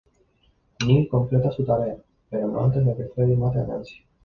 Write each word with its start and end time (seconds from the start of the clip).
Neil 0.81 1.05
completa 1.07 1.51
su 1.51 1.63
tarea, 1.63 1.95
pero 2.31 2.47
no 2.47 2.63
antes 2.65 2.83
de 2.83 2.95
que 2.97 3.05
Freddy 3.13 3.35
mate 3.35 3.59
a 3.59 3.65
Nancy. 3.67 4.03